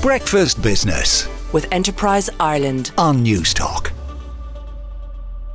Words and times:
Breakfast 0.00 0.62
Business 0.62 1.28
with 1.52 1.66
Enterprise 1.72 2.30
Ireland 2.38 2.92
on 2.96 3.24
Newstalk. 3.24 3.90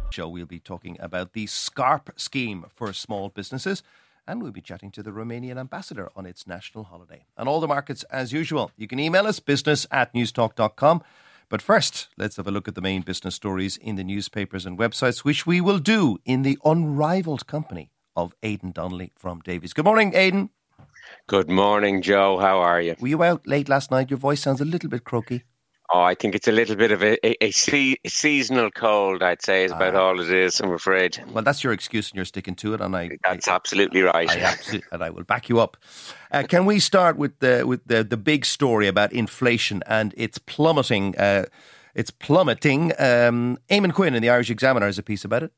Show 0.10 0.28
we'll 0.28 0.46
be 0.46 0.60
talking 0.60 0.98
about 1.00 1.32
the 1.32 1.46
SCARP 1.46 2.20
scheme 2.20 2.66
for 2.76 2.92
small 2.92 3.30
businesses 3.30 3.84
and 4.28 4.42
we'll 4.42 4.52
be 4.52 4.60
chatting 4.60 4.92
to 4.92 5.02
the 5.02 5.12
Romanian 5.12 5.58
ambassador 5.58 6.10
on 6.14 6.26
its 6.26 6.46
national 6.46 6.84
holiday. 6.84 7.26
And 7.38 7.48
all 7.48 7.62
the 7.62 7.70
markets 7.70 8.04
as 8.12 8.34
usual. 8.34 8.72
You 8.76 8.86
can 8.86 9.00
email 9.00 9.28
us 9.28 9.40
business 9.40 9.88
at 9.92 10.14
newstalk.com. 10.14 11.04
But 11.48 11.62
first, 11.62 12.10
let's 12.18 12.36
have 12.36 12.48
a 12.48 12.52
look 12.52 12.68
at 12.68 12.76
the 12.76 12.82
main 12.82 13.02
business 13.02 13.36
stories 13.36 13.78
in 13.78 13.96
the 13.96 14.04
newspapers 14.04 14.66
and 14.66 14.78
websites, 14.78 15.20
which 15.20 15.46
we 15.46 15.62
will 15.62 15.80
do 15.80 16.18
in 16.26 16.42
the 16.42 16.58
unrivaled 16.66 17.48
company 17.48 17.92
of 18.14 18.36
Aidan 18.44 18.72
Donnelly 18.72 19.14
from 19.16 19.40
Davys. 19.40 19.74
Good 19.74 19.86
morning, 19.86 20.14
Aidan. 20.14 20.50
Good 21.28 21.50
morning, 21.50 22.02
Joe. 22.02 22.38
How 22.38 22.60
are 22.60 22.82
you? 22.82 22.96
Were 23.00 23.08
you 23.08 23.24
out 23.24 23.48
late 23.48 23.70
last 23.70 23.92
night? 23.92 24.10
Your 24.10 24.20
voice 24.20 24.42
sounds 24.42 24.62
a 24.62 24.66
little 24.66 24.90
bit 24.90 25.04
croaky. 25.04 25.44
Oh, 25.94 26.02
I 26.02 26.16
think 26.16 26.34
it's 26.34 26.48
a 26.48 26.52
little 26.52 26.76
bit 26.76 26.92
of 26.92 27.04
a, 27.04 27.24
a, 27.26 27.46
a 27.46 27.52
seasonal 27.52 28.72
cold. 28.72 29.22
I'd 29.22 29.44
say 29.44 29.66
is 29.66 29.72
about 29.72 29.96
ah. 29.96 30.02
all 30.02 30.20
it 30.20 30.32
is. 30.32 30.60
I'm 30.60 30.72
afraid. 30.72 31.24
Well, 31.32 31.44
that's 31.44 31.64
your 31.64 31.72
excuse, 31.72 32.10
and 32.10 32.16
you're 32.16 32.26
sticking 32.26 32.56
to 32.56 32.74
it. 32.74 32.82
And 32.82 32.96
I, 32.96 33.12
that's 33.24 33.48
I, 33.48 33.54
absolutely 33.54 34.02
right. 34.02 34.30
I 34.30 34.40
absolutely, 34.40 34.88
and 34.92 35.04
I 35.04 35.12
will 35.12 35.24
back 35.24 35.50
you 35.50 35.60
up. 35.60 35.78
Uh, 36.32 36.44
can 36.50 36.66
we 36.66 36.80
start 36.80 37.18
with 37.18 37.38
the 37.40 37.66
with 37.68 37.86
the 37.86 38.04
the 38.04 38.18
big 38.18 38.44
story 38.46 38.88
about 38.88 39.14
inflation 39.14 39.84
and 39.86 40.14
its 40.18 40.40
plummeting? 40.40 41.16
Uh, 41.18 41.46
it's 41.94 42.10
plummeting. 42.10 42.94
Um, 42.98 43.60
Eamon 43.70 43.94
Quinn 43.94 44.16
in 44.16 44.24
the 44.24 44.30
Irish 44.30 44.50
Examiner 44.50 44.88
has 44.88 44.98
a 44.98 45.04
piece 45.04 45.24
about 45.24 45.44
it. 45.44 45.52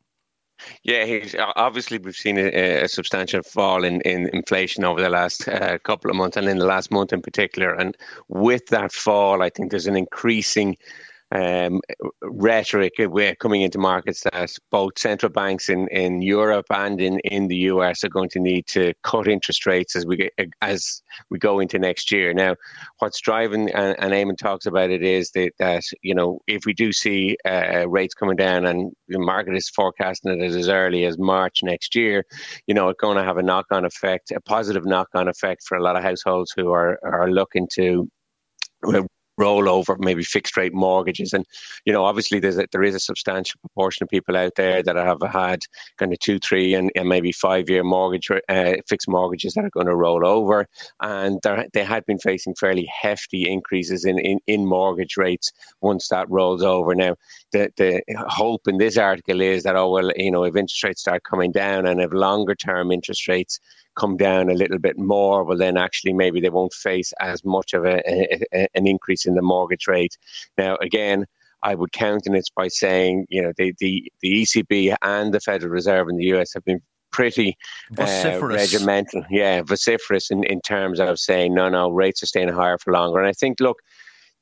Yeah, 0.83 1.05
he's, 1.05 1.35
obviously 1.37 1.97
we've 1.97 2.15
seen 2.15 2.37
a, 2.37 2.83
a, 2.83 2.87
substantial 2.87 3.43
fall 3.43 3.83
in, 3.83 4.01
in 4.01 4.29
inflation 4.33 4.85
over 4.85 5.01
the 5.01 5.09
last 5.09 5.47
uh, 5.47 5.77
couple 5.79 6.09
of 6.09 6.17
months 6.17 6.37
and 6.37 6.47
in 6.47 6.59
the 6.59 6.65
last 6.65 6.91
month 6.91 7.11
in 7.11 7.21
particular. 7.21 7.73
And 7.73 7.95
with 8.29 8.67
that 8.67 8.91
fall, 8.91 9.41
I 9.41 9.49
think 9.49 9.71
there's 9.71 9.87
an 9.87 9.97
increasing 9.97 10.77
um, 11.31 11.81
rhetoric 12.21 12.93
we're 12.99 13.35
coming 13.35 13.61
into 13.61 13.79
markets 13.79 14.21
that 14.31 14.51
both 14.71 14.97
central 14.97 15.31
banks 15.31 15.69
in, 15.69 15.87
in 15.87 16.21
Europe 16.21 16.67
and 16.69 17.01
in, 17.01 17.19
in 17.19 17.47
the 17.47 17.55
US 17.55 18.03
are 18.03 18.09
going 18.09 18.29
to 18.29 18.39
need 18.39 18.67
to 18.67 18.93
cut 19.03 19.27
interest 19.27 19.65
rates 19.65 19.95
as 19.95 20.05
we 20.05 20.17
get, 20.17 20.33
as 20.61 21.01
we 21.29 21.39
go 21.39 21.59
into 21.59 21.79
next 21.79 22.11
year. 22.11 22.33
Now, 22.33 22.55
what's 22.99 23.19
driving 23.21 23.71
and, 23.71 23.95
and 23.99 24.13
Eamon 24.13 24.37
talks 24.37 24.65
about 24.65 24.91
it 24.91 25.01
is 25.01 25.31
that, 25.31 25.51
that 25.57 25.83
you 26.01 26.13
know 26.13 26.39
if 26.47 26.65
we 26.65 26.73
do 26.73 26.93
see 26.93 27.37
uh, 27.45 27.85
rates 27.87 28.13
coming 28.13 28.35
down 28.35 28.65
and 28.65 28.91
the 29.07 29.19
market 29.19 29.55
is 29.55 29.69
forecasting 29.69 30.39
it 30.39 30.43
as 30.43 30.69
early 30.69 31.05
as 31.05 31.17
March 31.17 31.59
next 31.63 31.95
year, 31.95 32.23
you 32.67 32.75
know 32.75 32.89
it's 32.89 33.01
going 33.01 33.17
to 33.17 33.23
have 33.23 33.37
a 33.37 33.43
knock-on 33.43 33.83
effect, 33.83 34.31
a 34.31 34.41
positive 34.41 34.85
knock-on 34.85 35.27
effect 35.27 35.63
for 35.63 35.77
a 35.77 35.83
lot 35.83 35.95
of 35.95 36.03
households 36.03 36.53
who 36.55 36.71
are 36.71 36.99
are 37.03 37.31
looking 37.31 37.67
to 37.73 38.07
rollover, 39.39 39.97
maybe 39.99 40.23
fixed 40.23 40.57
rate 40.57 40.73
mortgages. 40.73 41.33
And, 41.33 41.45
you 41.85 41.93
know, 41.93 42.05
obviously 42.05 42.39
there's 42.39 42.57
a, 42.57 42.67
there 42.71 42.83
is 42.83 42.95
a 42.95 42.99
substantial 42.99 43.59
proportion 43.59 44.03
of 44.03 44.09
people 44.09 44.37
out 44.37 44.55
there 44.55 44.81
that 44.83 44.95
have 44.95 45.21
had 45.21 45.61
kind 45.97 46.13
of 46.13 46.19
two, 46.19 46.39
three, 46.39 46.73
and, 46.73 46.91
and 46.95 47.09
maybe 47.09 47.31
five 47.31 47.69
year 47.69 47.83
mortgage, 47.83 48.29
uh, 48.31 48.73
fixed 48.87 49.07
mortgages 49.07 49.53
that 49.53 49.65
are 49.65 49.69
going 49.69 49.87
to 49.87 49.95
roll 49.95 50.25
over. 50.25 50.67
And 51.01 51.39
they 51.73 51.83
had 51.83 52.05
been 52.05 52.19
facing 52.19 52.55
fairly 52.55 52.89
hefty 53.01 53.49
increases 53.49 54.05
in, 54.05 54.19
in, 54.19 54.39
in 54.47 54.65
mortgage 54.65 55.17
rates 55.17 55.51
once 55.81 56.07
that 56.09 56.29
rolls 56.29 56.63
over. 56.63 56.95
Now, 56.95 57.15
the, 57.51 57.71
the 57.77 58.01
hope 58.27 58.67
in 58.67 58.77
this 58.77 58.97
article 58.97 59.41
is 59.41 59.63
that, 59.63 59.75
oh, 59.75 59.89
well, 59.91 60.11
you 60.15 60.31
know, 60.31 60.43
if 60.43 60.55
interest 60.55 60.83
rates 60.83 61.01
start 61.01 61.23
coming 61.23 61.51
down 61.51 61.85
and 61.85 62.01
if 62.01 62.11
longer 62.11 62.55
term 62.55 62.91
interest 62.91 63.27
rates 63.27 63.59
come 63.95 64.17
down 64.17 64.49
a 64.49 64.53
little 64.53 64.77
bit 64.77 64.97
more, 64.97 65.43
well, 65.43 65.57
then 65.57 65.77
actually 65.77 66.13
maybe 66.13 66.41
they 66.41 66.49
won't 66.49 66.73
face 66.73 67.13
as 67.19 67.43
much 67.45 67.73
of 67.73 67.85
a, 67.85 68.01
a, 68.09 68.43
a, 68.53 68.67
an 68.75 68.87
increase 68.87 69.24
in 69.27 69.35
the 69.35 69.41
mortgage 69.41 69.87
rate. 69.87 70.17
Now, 70.57 70.75
again, 70.77 71.25
I 71.63 71.75
would 71.75 71.91
countenance 71.91 72.49
by 72.55 72.67
saying, 72.67 73.25
you 73.29 73.41
know, 73.41 73.51
the, 73.57 73.73
the, 73.79 74.11
the 74.21 74.43
ECB 74.43 74.95
and 75.01 75.33
the 75.33 75.39
Federal 75.39 75.71
Reserve 75.71 76.09
in 76.09 76.17
the 76.17 76.25
US 76.35 76.53
have 76.53 76.63
been 76.63 76.81
pretty 77.11 77.57
uh, 77.97 78.39
regimental, 78.41 79.23
yeah, 79.29 79.61
vociferous 79.61 80.29
in, 80.29 80.43
in 80.43 80.59
terms 80.61 80.99
of 80.99 81.17
saying, 81.17 81.53
no, 81.53 81.69
no, 81.69 81.89
rates 81.89 82.21
are 82.21 82.27
staying 82.27 82.49
higher 82.49 82.77
for 82.77 82.91
longer. 82.91 83.19
And 83.19 83.27
I 83.27 83.31
think, 83.31 83.59
look, 83.59 83.77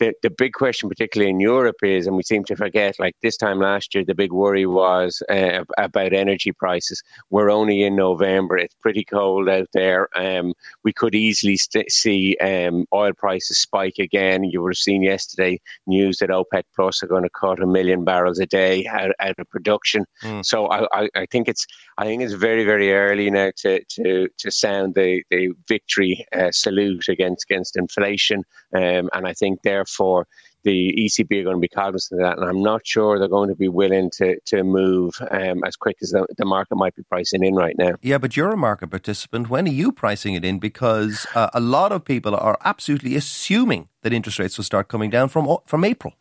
the, 0.04 0.14
the 0.22 0.30
big 0.30 0.54
question, 0.54 0.90
particularly 0.90 1.30
in 1.30 1.40
Europe, 1.40 1.78
is, 1.82 2.08
and 2.08 2.18
we 2.18 2.24
seem 2.24 2.44
to 2.46 2.58
forget, 2.58 3.00
like 3.00 3.16
this 3.22 3.38
time 3.38 3.60
last 3.60 3.96
year, 3.96 4.04
the 4.04 4.14
big 4.14 4.34
worry 4.34 4.66
was 4.66 5.24
uh, 5.30 5.64
about 5.78 6.12
energy 6.12 6.52
prices. 6.52 7.02
We're 7.30 7.50
only 7.50 7.84
in 7.84 7.96
November; 7.96 8.58
it's 8.58 8.76
pretty 8.82 9.06
cold 9.06 9.48
out 9.48 9.70
there. 9.72 10.10
Um, 10.18 10.54
we 10.84 10.92
could 10.92 11.16
easily 11.16 11.56
st- 11.56 11.90
see 11.90 12.36
um, 12.42 12.86
oil 12.94 13.14
prices 13.14 13.60
spike 13.60 13.98
again. 13.98 14.44
You 14.44 14.62
would 14.62 14.72
have 14.72 14.78
seen 14.78 15.04
yesterday 15.04 15.62
news 15.88 16.18
that 16.18 16.30
OPEC 16.30 16.64
Plus 16.76 17.02
are 17.02 17.08
going 17.08 17.24
to 17.24 17.30
cut 17.30 17.62
a 17.62 17.68
million 17.68 18.04
barrels 18.04 18.40
a 18.40 18.46
day 18.46 18.86
out, 18.88 19.12
out 19.22 19.40
of 19.40 19.50
production. 19.50 20.06
Mm. 20.22 20.46
So 20.46 20.68
I, 20.68 20.86
I, 20.92 21.10
I, 21.16 21.26
think 21.28 21.48
it's 21.48 21.66
I 21.98 22.04
think 22.04 22.22
it's 22.22 22.34
very 22.34 22.66
very 22.66 22.94
early 22.94 23.30
now 23.32 23.52
to 23.58 23.82
to, 23.84 24.28
to 24.38 24.52
sound 24.52 24.96
the 24.96 25.24
the 25.32 25.54
victory 25.68 26.26
uh, 26.36 26.52
salute 26.52 27.08
against 27.08 27.46
against 27.50 27.78
inflation, 27.78 28.44
um, 28.76 29.10
and 29.14 29.26
I 29.26 29.34
think 29.34 29.62
there 29.64 29.86
therefore 29.94 30.28
the 30.64 30.96
ECB 30.98 31.42
are 31.42 31.44
going 31.44 31.58
to 31.58 31.62
be 31.62 31.68
cognizant 31.68 32.22
of 32.22 32.26
that, 32.26 32.38
and 32.38 32.50
I'm 32.50 32.62
not 32.64 32.88
sure 32.88 33.20
they're 33.20 33.28
going 33.28 33.50
to 33.50 33.56
be 33.56 33.68
willing 33.68 34.10
to 34.12 34.40
to 34.46 34.64
move 34.64 35.14
um, 35.30 35.62
as 35.66 35.76
quick 35.76 35.98
as 36.02 36.12
the, 36.12 36.26
the, 36.38 36.46
market 36.46 36.76
might 36.76 36.96
be 36.96 37.04
pricing 37.04 37.44
in 37.44 37.54
right 37.54 37.76
now. 37.78 37.96
Yeah, 38.02 38.18
but 38.18 38.38
you're 38.38 38.52
a 38.52 38.58
market 38.58 38.90
participant. 38.90 39.50
When 39.50 39.68
are 39.68 39.72
you 39.72 39.92
pricing 39.92 40.36
it 40.36 40.46
in? 40.46 40.60
Because 40.60 41.28
uh, 41.36 41.50
a 41.54 41.60
lot 41.60 41.92
of 41.92 42.06
people 42.06 42.34
are 42.34 42.58
absolutely 42.64 43.16
assuming 43.18 43.90
that 44.04 44.14
interest 44.14 44.40
rates 44.40 44.58
will 44.58 44.64
start 44.64 44.88
coming 44.88 45.10
down 45.10 45.28
from 45.28 45.58
from 45.66 45.84
April. 45.84 46.14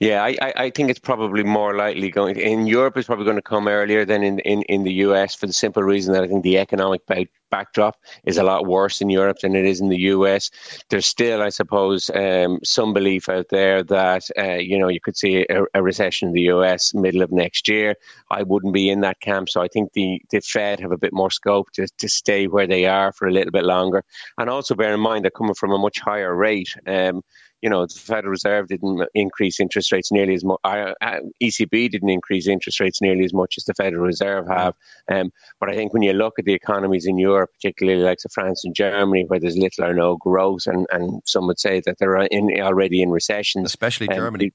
Yeah, 0.00 0.24
I, 0.24 0.52
I 0.56 0.70
think 0.70 0.88
it's 0.88 0.98
probably 0.98 1.44
more 1.44 1.76
likely 1.76 2.10
going 2.10 2.36
in 2.36 2.66
Europe. 2.66 2.96
It's 2.96 3.06
probably 3.06 3.26
going 3.26 3.36
to 3.36 3.42
come 3.42 3.68
earlier 3.68 4.06
than 4.06 4.22
in, 4.22 4.38
in, 4.38 4.62
in 4.62 4.84
the 4.84 4.92
US 5.06 5.34
for 5.34 5.46
the 5.46 5.52
simple 5.52 5.82
reason 5.82 6.14
that 6.14 6.24
I 6.24 6.28
think 6.28 6.42
the 6.42 6.56
economic 6.56 7.06
backdrop 7.56 7.96
is 8.24 8.38
a 8.38 8.42
lot 8.42 8.66
worse 8.66 9.00
in 9.00 9.08
Europe 9.10 9.38
than 9.40 9.56
it 9.56 9.64
is 9.64 9.80
in 9.80 9.88
the 9.88 10.04
US. 10.14 10.50
There's 10.90 11.06
still, 11.06 11.40
I 11.42 11.50
suppose, 11.60 12.10
um, 12.14 12.58
some 12.64 12.92
belief 12.92 13.28
out 13.28 13.48
there 13.50 13.82
that 13.84 14.24
uh, 14.38 14.60
you 14.70 14.78
know 14.78 14.90
you 14.96 15.00
could 15.00 15.16
see 15.16 15.46
a, 15.56 15.62
a, 15.78 15.82
recession 15.82 16.28
in 16.28 16.34
the 16.34 16.48
US 16.56 16.82
middle 16.94 17.22
of 17.22 17.32
next 17.32 17.68
year. 17.68 17.94
I 18.38 18.42
wouldn't 18.42 18.74
be 18.74 18.90
in 18.90 19.00
that 19.00 19.20
camp, 19.20 19.48
so 19.48 19.58
I 19.62 19.68
think 19.68 19.92
the, 19.92 20.20
the 20.30 20.40
Fed 20.40 20.80
have 20.80 20.92
a 20.92 20.98
bit 21.04 21.12
more 21.12 21.30
scope 21.30 21.68
to, 21.76 21.86
to 22.02 22.08
stay 22.08 22.46
where 22.46 22.66
they 22.66 22.84
are 22.86 23.12
for 23.12 23.26
a 23.28 23.32
little 23.32 23.52
bit 23.52 23.64
longer. 23.64 24.02
And 24.38 24.50
also 24.50 24.74
bear 24.74 24.94
in 24.94 25.00
mind 25.00 25.24
they're 25.24 25.40
coming 25.40 25.54
from 25.54 25.72
a 25.72 25.78
much 25.78 25.98
higher 26.00 26.34
rate. 26.34 26.72
Um, 26.86 27.22
you 27.62 27.70
know, 27.70 27.86
the 27.86 27.98
Federal 27.98 28.30
Reserve 28.30 28.68
didn't 28.68 29.02
increase 29.14 29.60
interest 29.60 29.90
rates 29.90 30.12
nearly 30.12 30.34
as 30.34 30.44
much. 30.44 30.58
ECB 30.62 31.90
didn't 31.90 32.10
increase 32.10 32.46
interest 32.46 32.80
rates 32.80 33.00
nearly 33.00 33.24
as 33.24 33.32
much 33.32 33.54
as 33.56 33.64
the 33.64 33.74
Federal 33.74 34.04
Reserve 34.04 34.46
have. 34.46 34.74
Um, 35.10 35.32
but 35.58 35.70
I 35.70 35.74
think 35.74 35.92
when 35.92 36.02
you 36.02 36.12
look 36.12 36.34
at 36.38 36.44
the 36.44 36.52
economies 36.52 37.06
in 37.06 37.18
Europe, 37.18 37.45
particularly 37.46 38.02
like 38.02 38.18
France 38.32 38.64
and 38.64 38.74
Germany, 38.74 39.24
where 39.26 39.40
there's 39.40 39.56
little 39.56 39.84
or 39.84 39.94
no 39.94 40.16
growth, 40.16 40.66
and, 40.66 40.86
and 40.90 41.22
some 41.26 41.46
would 41.46 41.60
say 41.60 41.80
that 41.86 41.98
they're 41.98 42.16
in, 42.16 42.60
already 42.60 43.02
in 43.02 43.10
recession, 43.10 43.64
especially 43.64 44.08
um, 44.08 44.16
Germany 44.16 44.52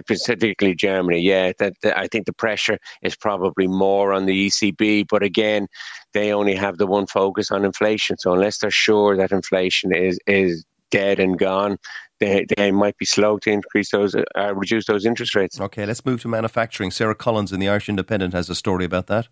specifically 0.00 0.74
Germany. 0.74 1.20
Yeah, 1.20 1.52
that, 1.58 1.74
that, 1.82 1.98
I 1.98 2.06
think 2.08 2.26
the 2.26 2.32
pressure 2.32 2.78
is 3.02 3.14
probably 3.16 3.66
more 3.66 4.12
on 4.12 4.26
the 4.26 4.48
ECB, 4.48 5.06
but 5.08 5.22
again, 5.22 5.68
they 6.12 6.32
only 6.32 6.54
have 6.54 6.78
the 6.78 6.86
one 6.86 7.06
focus 7.06 7.50
on 7.50 7.64
inflation. 7.64 8.16
So 8.18 8.32
unless 8.32 8.58
they're 8.58 8.70
sure 8.70 9.16
that 9.16 9.32
inflation 9.32 9.94
is 9.94 10.18
is 10.26 10.64
dead 10.90 11.18
and 11.18 11.38
gone, 11.38 11.78
they, 12.20 12.46
they 12.56 12.70
might 12.70 12.96
be 12.98 13.06
slow 13.06 13.38
to 13.38 13.50
increase 13.50 13.90
those, 13.90 14.14
uh, 14.14 14.54
reduce 14.54 14.86
those 14.86 15.06
interest 15.06 15.34
rates. 15.34 15.60
Okay, 15.60 15.86
let's 15.86 16.04
move 16.04 16.20
to 16.22 16.28
manufacturing. 16.28 16.90
Sarah 16.90 17.14
Collins 17.14 17.52
in 17.52 17.60
the 17.60 17.68
Irish 17.68 17.88
Independent 17.88 18.34
has 18.34 18.48
a 18.50 18.54
story 18.54 18.84
about 18.84 19.06
that. 19.08 19.28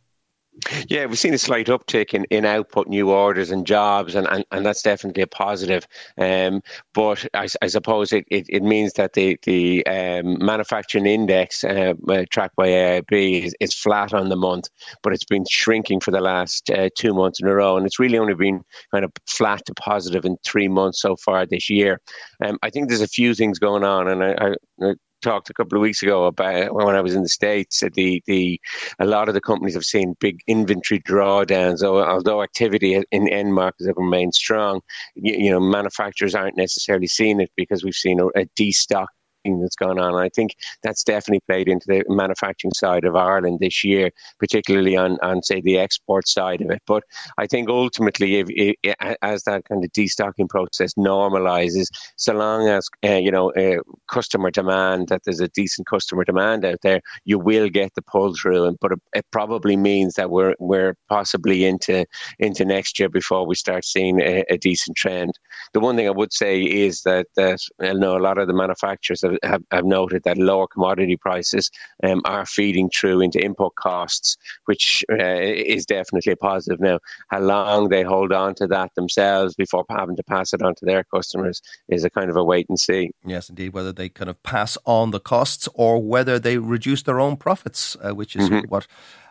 Yeah, 0.88 1.06
we've 1.06 1.18
seen 1.18 1.34
a 1.34 1.38
slight 1.38 1.66
uptick 1.66 2.14
in, 2.14 2.24
in 2.24 2.44
output, 2.44 2.88
new 2.88 3.10
orders, 3.10 3.50
and 3.50 3.66
jobs, 3.66 4.14
and, 4.14 4.26
and, 4.26 4.44
and 4.50 4.66
that's 4.66 4.82
definitely 4.82 5.22
a 5.22 5.26
positive. 5.26 5.86
Um, 6.18 6.62
but 6.92 7.26
I, 7.34 7.48
I 7.62 7.68
suppose 7.68 8.12
it, 8.12 8.24
it, 8.28 8.46
it, 8.48 8.62
means 8.62 8.94
that 8.94 9.14
the 9.14 9.38
the 9.44 9.86
um, 9.86 10.44
manufacturing 10.44 11.06
index 11.06 11.64
uh, 11.64 11.94
uh 12.08 12.24
tracked 12.30 12.56
by 12.56 12.68
AIB 12.68 13.44
is, 13.44 13.54
is, 13.60 13.74
flat 13.74 14.12
on 14.12 14.28
the 14.28 14.36
month, 14.36 14.68
but 15.02 15.12
it's 15.12 15.24
been 15.24 15.44
shrinking 15.48 16.00
for 16.00 16.10
the 16.10 16.20
last 16.20 16.70
uh, 16.70 16.88
two 16.96 17.14
months 17.14 17.40
in 17.40 17.48
a 17.48 17.54
row, 17.54 17.76
and 17.76 17.86
it's 17.86 17.98
really 17.98 18.18
only 18.18 18.34
been 18.34 18.62
kind 18.92 19.04
of 19.04 19.12
flat 19.26 19.64
to 19.66 19.74
positive 19.74 20.24
in 20.24 20.36
three 20.44 20.68
months 20.68 21.00
so 21.00 21.16
far 21.16 21.46
this 21.46 21.70
year. 21.70 22.00
Um, 22.44 22.58
I 22.62 22.70
think 22.70 22.88
there's 22.88 23.00
a 23.00 23.08
few 23.08 23.34
things 23.34 23.58
going 23.58 23.84
on, 23.84 24.08
and 24.08 24.22
I, 24.22 24.54
I 24.80 24.94
talked 25.20 25.50
a 25.50 25.54
couple 25.54 25.76
of 25.76 25.82
weeks 25.82 26.02
ago 26.02 26.26
about 26.26 26.74
when 26.74 26.96
I 26.96 27.00
was 27.00 27.14
in 27.14 27.22
the 27.22 27.28
states. 27.28 27.80
The 27.80 28.22
the 28.26 28.60
a 28.98 29.06
lot 29.06 29.28
of 29.28 29.34
the 29.34 29.40
companies 29.40 29.74
have 29.74 29.84
seen 29.84 30.16
big 30.20 30.40
inventory 30.46 31.00
drawdowns. 31.00 31.82
Although 31.82 32.42
activity 32.42 33.02
in 33.10 33.28
end 33.28 33.54
markets 33.54 33.86
have 33.86 33.96
remained 33.96 34.34
strong, 34.34 34.80
you, 35.14 35.34
you 35.34 35.50
know 35.50 35.60
manufacturers 35.60 36.34
aren't 36.34 36.56
necessarily 36.56 37.06
seeing 37.06 37.40
it 37.40 37.50
because 37.56 37.84
we've 37.84 37.94
seen 37.94 38.20
a, 38.20 38.26
a 38.28 38.46
destock 38.58 39.06
that's 39.44 39.76
gone 39.76 39.98
on. 39.98 40.14
I 40.14 40.28
think 40.28 40.56
that's 40.82 41.04
definitely 41.04 41.40
played 41.48 41.68
into 41.68 41.86
the 41.86 42.04
manufacturing 42.08 42.72
side 42.74 43.04
of 43.04 43.16
Ireland 43.16 43.58
this 43.60 43.82
year, 43.84 44.10
particularly 44.38 44.96
on, 44.96 45.18
on 45.22 45.42
say 45.42 45.60
the 45.60 45.78
export 45.78 46.28
side 46.28 46.60
of 46.60 46.70
it. 46.70 46.82
But 46.86 47.04
I 47.38 47.46
think 47.46 47.68
ultimately, 47.68 48.36
if, 48.36 48.48
if 48.82 49.16
as 49.22 49.44
that 49.44 49.64
kind 49.64 49.84
of 49.84 49.90
destocking 49.92 50.48
process 50.48 50.94
normalizes, 50.94 51.86
so 52.16 52.34
long 52.34 52.68
as 52.68 52.88
uh, 53.04 53.14
you 53.14 53.30
know 53.30 53.52
uh, 53.52 53.80
customer 54.08 54.50
demand, 54.50 55.08
that 55.08 55.22
there's 55.24 55.40
a 55.40 55.48
decent 55.48 55.86
customer 55.86 56.24
demand 56.24 56.64
out 56.64 56.78
there, 56.82 57.00
you 57.24 57.38
will 57.38 57.68
get 57.68 57.94
the 57.94 58.02
pull 58.02 58.34
through. 58.34 58.64
And 58.64 58.76
but 58.80 58.92
it, 58.92 59.00
it 59.14 59.26
probably 59.30 59.76
means 59.76 60.14
that 60.14 60.30
we're 60.30 60.54
we're 60.58 60.94
possibly 61.08 61.64
into 61.64 62.04
into 62.38 62.64
next 62.64 62.98
year 62.98 63.08
before 63.08 63.46
we 63.46 63.54
start 63.54 63.84
seeing 63.84 64.20
a, 64.20 64.44
a 64.50 64.58
decent 64.58 64.96
trend. 64.96 65.32
The 65.72 65.80
one 65.80 65.96
thing 65.96 66.06
I 66.06 66.12
would 66.12 66.32
say 66.32 66.62
is 66.62 67.02
that 67.02 67.26
that 67.36 67.60
I 67.80 67.92
know 67.92 68.16
a 68.16 68.18
lot 68.18 68.38
of 68.38 68.46
the 68.46 68.54
manufacturers 68.54 69.22
have, 69.30 69.50
have, 69.50 69.62
have 69.70 69.84
noted 69.84 70.22
that 70.24 70.38
lower 70.38 70.66
commodity 70.66 71.16
prices 71.16 71.70
um, 72.02 72.22
are 72.24 72.46
feeding 72.46 72.90
through 72.90 73.20
into 73.20 73.42
input 73.42 73.74
costs, 73.74 74.36
which 74.66 75.04
uh, 75.10 75.16
is 75.16 75.86
definitely 75.86 76.32
a 76.32 76.36
positive. 76.36 76.80
Now, 76.80 76.98
how 77.28 77.40
long 77.40 77.88
they 77.88 78.02
hold 78.02 78.32
on 78.32 78.54
to 78.56 78.66
that 78.68 78.94
themselves 78.94 79.54
before 79.54 79.84
having 79.88 80.16
to 80.16 80.22
pass 80.22 80.52
it 80.52 80.62
on 80.62 80.74
to 80.76 80.84
their 80.84 81.04
customers 81.04 81.60
is 81.88 82.04
a 82.04 82.10
kind 82.10 82.30
of 82.30 82.36
a 82.36 82.44
wait 82.44 82.66
and 82.68 82.78
see. 82.78 83.10
Yes, 83.24 83.48
indeed. 83.48 83.72
Whether 83.72 83.92
they 83.92 84.08
kind 84.08 84.30
of 84.30 84.42
pass 84.42 84.76
on 84.84 85.10
the 85.10 85.20
costs 85.20 85.68
or 85.74 86.02
whether 86.02 86.38
they 86.38 86.58
reduce 86.58 87.02
their 87.02 87.20
own 87.20 87.36
profits, 87.36 87.96
uh, 88.02 88.14
which 88.14 88.36
is 88.36 88.48
mm-hmm. 88.48 88.68
what 88.68 88.86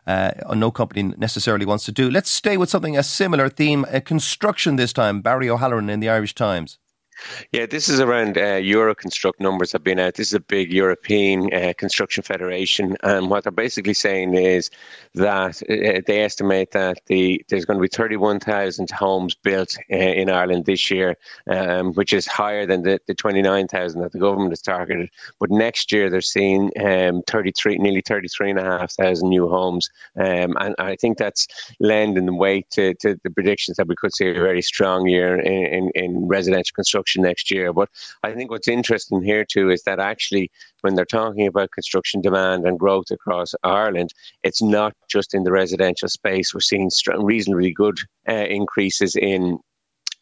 uh, 0.08 0.32
no 0.56 0.72
company 0.72 1.14
necessarily 1.18 1.66
wants 1.66 1.86
to 1.86 1.92
do. 1.92 2.10
Let's 2.10 2.30
stay 2.30 2.58
with 2.58 2.70
something 2.70 2.98
a 2.98 3.04
similar 3.04 3.50
theme: 3.50 3.86
uh, 3.92 4.00
construction 4.00 4.76
this 4.76 4.94
time. 4.94 5.22
Barry 5.22 5.50
O'Halloran 5.50 5.90
in 5.90 6.00
the 6.00 6.10
Irish 6.10 6.36
Times. 6.36 6.80
Yeah, 7.52 7.66
this 7.66 7.90
is 7.90 8.00
around 8.00 8.38
uh, 8.38 8.60
Euroconstruct 8.60 9.40
numbers 9.40 9.72
have 9.72 9.84
been 9.84 10.00
out. 10.00 10.16
This 10.16 10.28
is 10.28 10.34
a 10.34 10.40
big 10.40 10.72
European 10.72 11.54
uh, 11.54 11.74
construction 11.78 12.24
federation, 12.24 12.96
and 13.04 13.30
what 13.30 13.44
they're 13.44 13.52
basically 13.52 13.94
saying 13.94 14.36
is 14.36 14.70
that 15.16 15.62
uh, 15.64 16.02
they 16.06 16.22
estimate 16.22 16.72
that 16.72 17.00
the 17.08 17.44
there's 17.50 17.66
going 17.66 17.78
to 17.78 17.82
be 17.82 17.88
31,000 17.88 18.92
homes 18.92 19.36
built 19.36 19.78
uh, 19.92 19.96
in 19.96 20.30
Ireland 20.30 20.66
this 20.66 20.92
year, 20.92 21.18
um, 21.50 21.94
which 21.94 22.14
is 22.14 22.28
higher 22.28 22.66
than 22.66 22.84
the, 22.84 23.00
the 23.08 23.16
29,000 23.16 24.02
that 24.02 24.12
the 24.12 24.20
government 24.20 24.52
has 24.52 24.62
targeted. 24.62 25.10
But 25.40 25.50
next 25.50 25.92
year 25.92 26.10
they're 26.10 26.22
seeing 26.22 26.72
um, 26.80 27.24
33, 27.28 27.78
nearly 27.80 28.02
33,500 28.02 29.24
new 29.24 29.48
homes, 29.48 29.90
um, 30.18 30.56
and 30.60 30.76
I 30.78 30.96
think 30.96 31.18
that's 31.18 31.48
lending 31.80 32.38
weight 32.38 32.70
to, 32.72 32.94
to 32.96 33.20
the 33.24 33.32
predictions 33.32 33.78
that 33.78 33.88
we 33.88 33.96
could 33.96 34.14
see 34.14 34.30
a 34.30 34.34
very 34.34 34.62
strong 34.62 35.08
year 35.08 35.40
in, 35.40 35.66
in, 35.66 35.92
in 35.96 36.28
residential 36.28 36.74
construction 36.76 37.09
construction 37.10 37.22
next 37.22 37.52
year. 37.52 37.74
But 37.74 37.90
I 38.24 38.34
think 38.34 38.52
what's 38.52 38.68
interesting 38.68 39.24
here 39.24 39.46
too 39.46 39.70
is 39.70 39.84
that 39.84 40.00
actually, 40.00 40.50
when 40.82 40.96
they're 40.96 41.06
talking 41.06 41.48
about 41.48 41.72
construction 41.72 42.22
demand 42.22 42.66
and 42.66 42.80
growth 42.80 43.12
across 43.12 43.54
Ireland, 43.64 44.10
it's 44.44 44.62
not 44.62 44.94
just 45.10 45.34
in 45.34 45.44
the 45.44 45.52
residential 45.52 46.10
space. 46.10 46.54
We're 46.54 46.62
seeing 46.62 46.90
reasonably 47.18 47.74
good 47.74 47.98
uh, 48.28 48.34
increases 48.34 49.16
in 49.16 49.60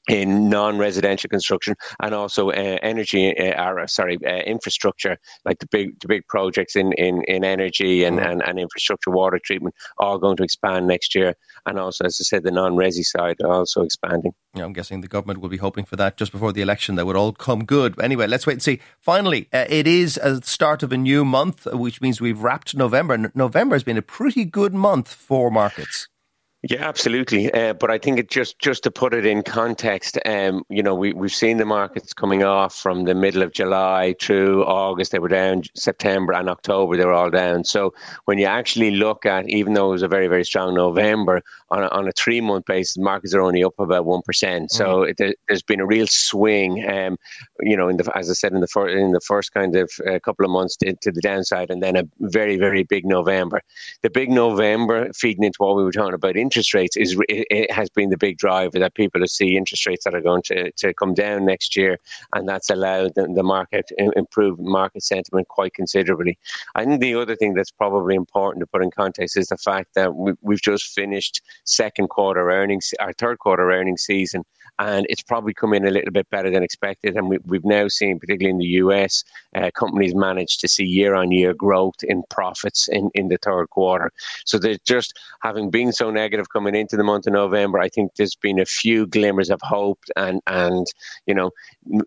in 0.07 0.49
non-residential 0.49 1.29
construction 1.29 1.75
and 2.01 2.13
also 2.13 2.49
uh, 2.49 2.77
energy, 2.81 3.37
uh, 3.37 3.87
sorry, 3.87 4.17
uh, 4.25 4.37
infrastructure, 4.37 5.17
like 5.45 5.59
the 5.59 5.67
big 5.67 5.99
the 5.99 6.07
big 6.07 6.25
projects 6.27 6.75
in, 6.75 6.93
in, 6.93 7.23
in 7.27 7.43
energy 7.43 8.03
and, 8.03 8.19
mm. 8.19 8.29
and, 8.29 8.41
and 8.43 8.59
infrastructure, 8.59 9.11
water 9.11 9.39
treatment, 9.43 9.75
all 9.97 10.17
going 10.17 10.37
to 10.37 10.43
expand 10.43 10.87
next 10.87 11.15
year. 11.15 11.35
And 11.65 11.79
also, 11.79 12.05
as 12.05 12.17
I 12.21 12.23
said, 12.23 12.43
the 12.43 12.51
non-resi 12.51 13.03
side 13.03 13.41
also 13.41 13.81
expanding. 13.81 14.33
Yeah, 14.55 14.63
I'm 14.63 14.73
guessing 14.73 15.01
the 15.01 15.07
government 15.07 15.41
will 15.41 15.49
be 15.49 15.57
hoping 15.57 15.85
for 15.85 15.97
that 15.97 16.17
just 16.17 16.31
before 16.31 16.53
the 16.53 16.61
election. 16.61 16.95
That 16.95 17.05
would 17.05 17.15
all 17.15 17.33
come 17.33 17.65
good. 17.65 17.99
Anyway, 18.01 18.27
let's 18.27 18.47
wait 18.47 18.53
and 18.53 18.63
see. 18.63 18.79
Finally, 18.99 19.49
uh, 19.53 19.65
it 19.69 19.87
is 19.87 20.17
a 20.17 20.41
start 20.41 20.83
of 20.83 20.91
a 20.91 20.97
new 20.97 21.25
month, 21.25 21.65
which 21.65 22.01
means 22.01 22.21
we've 22.21 22.41
wrapped 22.41 22.75
November. 22.75 23.31
November 23.35 23.75
has 23.75 23.83
been 23.83 23.97
a 23.97 24.01
pretty 24.01 24.45
good 24.45 24.73
month 24.73 25.13
for 25.13 25.51
markets. 25.51 26.07
Yeah, 26.69 26.85
absolutely. 26.85 27.49
Uh, 27.53 27.71
but 27.73 27.89
I 27.89 27.97
think 27.97 28.19
it 28.19 28.29
just 28.29 28.59
just 28.59 28.83
to 28.83 28.91
put 28.91 29.13
it 29.13 29.25
in 29.25 29.41
context, 29.41 30.17
um, 30.25 30.63
you 30.69 30.83
know, 30.83 30.95
we 30.95 31.13
we've 31.13 31.33
seen 31.33 31.55
the 31.55 31.65
markets 31.65 32.13
coming 32.13 32.43
off 32.43 32.75
from 32.75 33.05
the 33.05 33.15
middle 33.15 33.41
of 33.41 33.53
July 33.53 34.15
through 34.19 34.65
August. 34.65 35.13
They 35.13 35.19
were 35.19 35.29
down. 35.29 35.63
September 35.75 36.33
and 36.33 36.49
October 36.49 36.97
they 36.97 37.05
were 37.05 37.13
all 37.13 37.29
down. 37.29 37.63
So 37.63 37.93
when 38.25 38.37
you 38.37 38.47
actually 38.47 38.91
look 38.91 39.25
at, 39.25 39.47
even 39.49 39.75
though 39.75 39.87
it 39.89 39.91
was 39.93 40.03
a 40.03 40.09
very 40.09 40.27
very 40.27 40.43
strong 40.43 40.73
November, 40.75 41.41
on 41.69 41.83
a, 41.83 41.87
on 41.87 42.05
a 42.05 42.11
three 42.11 42.41
month 42.41 42.65
basis, 42.65 42.97
markets 42.97 43.33
are 43.33 43.41
only 43.41 43.63
up 43.63 43.79
about 43.79 44.05
one 44.05 44.21
percent. 44.23 44.69
So 44.71 45.05
mm-hmm. 45.05 45.23
it, 45.23 45.39
there's 45.47 45.63
been 45.63 45.79
a 45.79 45.85
real 45.85 46.07
swing. 46.07 46.85
Um, 46.89 47.17
you 47.61 47.77
know, 47.77 47.87
in 47.87 47.95
the 47.95 48.11
as 48.17 48.29
I 48.29 48.33
said 48.33 48.51
in 48.51 48.59
the 48.59 48.67
first 48.67 48.93
in 48.93 49.11
the 49.11 49.21
first 49.21 49.53
kind 49.53 49.73
of 49.77 49.89
uh, 50.05 50.19
couple 50.19 50.43
of 50.43 50.51
months 50.51 50.75
to, 50.77 50.93
to 50.93 51.13
the 51.13 51.21
downside, 51.21 51.69
and 51.69 51.81
then 51.81 51.95
a 51.95 52.03
very 52.19 52.57
very 52.57 52.83
big 52.83 53.05
November. 53.05 53.61
The 54.01 54.09
big 54.09 54.29
November 54.29 55.13
feeding 55.13 55.45
into 55.45 55.57
what 55.59 55.77
we 55.77 55.83
were 55.85 55.93
talking 55.93 56.13
about 56.13 56.35
interest 56.35 56.56
rates 56.73 56.97
is 56.97 57.17
it 57.29 57.71
has 57.71 57.89
been 57.89 58.09
the 58.09 58.17
big 58.17 58.37
driver 58.37 58.79
that 58.79 58.95
people 58.95 59.25
see 59.27 59.57
interest 59.57 59.85
rates 59.85 60.03
that 60.05 60.15
are 60.15 60.21
going 60.21 60.41
to, 60.43 60.71
to 60.71 60.93
come 60.93 61.13
down 61.13 61.45
next 61.45 61.75
year, 61.75 61.97
and 62.33 62.47
that's 62.47 62.69
allowed 62.69 63.13
the, 63.15 63.43
market 63.43 63.91
improve 63.97 64.59
market 64.59 65.03
sentiment 65.03 65.47
quite 65.47 65.73
considerably. 65.73 66.37
I 66.75 66.83
think 66.85 66.99
the 66.99 67.15
other 67.15 67.35
thing 67.35 67.53
that's 67.53 67.71
probably 67.71 68.15
important 68.15 68.61
to 68.61 68.67
put 68.67 68.83
in 68.83 68.91
context 68.91 69.37
is 69.37 69.47
the 69.47 69.57
fact 69.57 69.93
that 69.95 70.15
we, 70.15 70.33
we've 70.41 70.61
just 70.61 70.93
finished 70.93 71.41
second 71.63 72.09
quarter 72.09 72.49
earnings, 72.49 72.93
our 72.99 73.13
third 73.13 73.39
quarter 73.39 73.71
earnings 73.71 74.01
season, 74.01 74.43
and 74.79 75.05
it's 75.09 75.23
probably 75.23 75.53
come 75.53 75.73
in 75.73 75.87
a 75.87 75.91
little 75.91 76.11
bit 76.11 76.29
better 76.29 76.51
than 76.51 76.63
expected. 76.63 77.15
And 77.15 77.29
we, 77.29 77.57
have 77.57 77.65
now 77.65 77.87
seen, 77.87 78.19
particularly 78.19 78.51
in 78.51 78.59
the 78.59 78.77
US, 78.83 79.23
uh, 79.55 79.71
companies 79.73 80.13
manage 80.13 80.57
to 80.57 80.67
see 80.67 80.83
year 80.83 81.15
on 81.15 81.31
year 81.31 81.53
growth 81.53 82.03
in 82.03 82.23
profits 82.29 82.87
in, 82.87 83.09
in 83.15 83.27
the 83.27 83.37
third 83.41 83.69
quarter. 83.69 84.11
So 84.45 84.59
they're 84.59 84.77
just 84.85 85.17
having 85.41 85.71
been 85.71 85.91
so 85.91 86.11
negative 86.11 86.36
coming 86.45 86.75
into 86.75 86.97
the 86.97 87.03
month 87.03 87.27
of 87.27 87.33
November, 87.33 87.79
I 87.79 87.89
think 87.89 88.11
there's 88.15 88.35
been 88.35 88.59
a 88.59 88.65
few 88.65 89.07
glimmers 89.07 89.49
of 89.49 89.59
hope, 89.61 89.99
and 90.15 90.41
and 90.47 90.85
you 91.25 91.33
know 91.33 91.51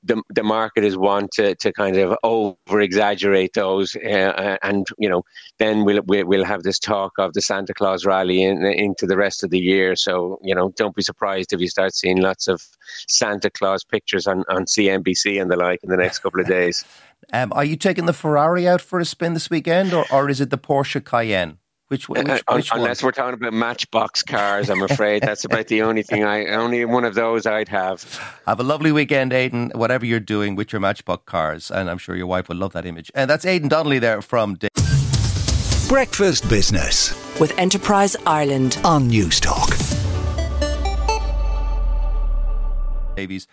the 0.02 0.22
the 0.28 0.42
market 0.42 0.84
is 0.84 0.96
one 0.96 1.28
to, 1.34 1.54
to 1.56 1.72
kind 1.72 1.96
of 1.96 2.16
over 2.22 2.80
exaggerate 2.80 3.52
those, 3.54 3.96
uh, 3.96 4.56
and 4.62 4.86
you 4.98 5.08
know 5.08 5.22
then 5.58 5.84
we'll 5.84 6.02
we'll 6.06 6.44
have 6.44 6.62
this 6.62 6.78
talk 6.78 7.12
of 7.18 7.32
the 7.32 7.42
Santa 7.42 7.74
Claus 7.74 8.04
rally 8.04 8.42
in, 8.42 8.64
into 8.64 9.06
the 9.06 9.16
rest 9.16 9.42
of 9.42 9.50
the 9.50 9.58
year. 9.60 9.96
So 9.96 10.38
you 10.42 10.54
know 10.54 10.72
don't 10.76 10.94
be 10.94 11.02
surprised 11.02 11.52
if 11.52 11.60
you 11.60 11.68
start 11.68 11.94
seeing 11.94 12.20
lots 12.20 12.48
of 12.48 12.62
Santa 13.08 13.50
Claus 13.50 13.84
pictures 13.84 14.26
on, 14.26 14.44
on 14.48 14.64
CNBC 14.64 15.40
and 15.40 15.50
the 15.50 15.56
like 15.56 15.80
in 15.82 15.90
the 15.90 15.96
next 15.96 16.20
couple 16.20 16.40
of 16.40 16.46
days. 16.46 16.84
Um, 17.32 17.52
are 17.52 17.64
you 17.64 17.76
taking 17.76 18.06
the 18.06 18.12
Ferrari 18.12 18.66
out 18.66 18.80
for 18.80 18.98
a 18.98 19.04
spin 19.04 19.34
this 19.34 19.50
weekend, 19.50 19.92
or, 19.92 20.04
or 20.10 20.28
is 20.28 20.40
it 20.40 20.50
the 20.50 20.58
Porsche 20.58 21.04
Cayenne? 21.04 21.58
Which, 21.90 22.08
which, 22.08 22.28
uh, 22.28 22.38
which 22.52 22.70
Unless 22.72 23.02
we're 23.02 23.10
talking 23.10 23.34
about 23.34 23.52
Matchbox 23.52 24.22
cars, 24.22 24.70
I'm 24.70 24.81
afraid 24.81 25.25
that's 25.25 25.44
about 25.44 25.66
the 25.66 25.82
only 25.82 26.04
thing 26.04 26.22
I, 26.22 26.46
only 26.46 26.84
one 26.84 27.04
of 27.04 27.16
those 27.16 27.46
I'd 27.46 27.66
have. 27.66 28.04
Have 28.46 28.60
a 28.60 28.62
lovely 28.62 28.92
weekend, 28.92 29.32
Aidan. 29.32 29.72
Whatever 29.75 30.06
you're 30.06 30.20
doing 30.20 30.54
with 30.54 30.72
your 30.72 30.78
Matchbox 30.78 31.25
cars, 31.26 31.69
and 31.69 31.90
I'm 31.90 31.99
sure 31.99 32.14
your 32.14 32.28
wife 32.28 32.49
will 32.49 32.59
love 32.59 32.75
that 32.75 32.87
image. 32.87 33.11
And 33.12 33.28
that's 33.28 33.44
Aidan 33.44 33.68
Donnelly 33.68 33.99
there 33.99 34.23
from. 34.23 34.56
Breakfast 35.88 36.49
Business 36.49 37.12
with 37.40 37.59
Enterprise 37.59 38.14
Ireland 38.25 38.78
on 38.85 39.11
Newstalk. 39.11 39.76
Davys 43.16 43.49